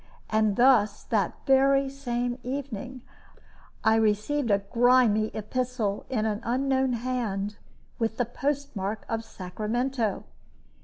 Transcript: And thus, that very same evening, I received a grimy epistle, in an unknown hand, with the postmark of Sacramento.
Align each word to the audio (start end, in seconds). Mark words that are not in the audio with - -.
And 0.31 0.55
thus, 0.55 1.03
that 1.03 1.35
very 1.45 1.87
same 1.87 2.39
evening, 2.41 3.03
I 3.83 3.97
received 3.97 4.49
a 4.49 4.57
grimy 4.57 5.27
epistle, 5.27 6.07
in 6.09 6.25
an 6.25 6.41
unknown 6.43 6.93
hand, 6.93 7.57
with 7.99 8.17
the 8.17 8.25
postmark 8.25 9.05
of 9.07 9.23
Sacramento. 9.23 10.23